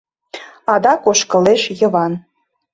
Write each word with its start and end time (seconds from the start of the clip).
Адак 0.73 1.01
ошкылеш 1.11 1.61
Йыван. 1.79 2.13